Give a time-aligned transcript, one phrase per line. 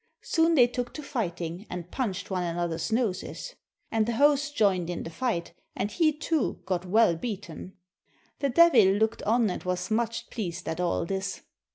[0.23, 3.53] Soon they took to fighting, and punched one another's noses.
[3.91, 7.73] And the host joined in the fight, and he too got well beaten.
[8.39, 11.43] The Devil looked on and was much pleased at all this.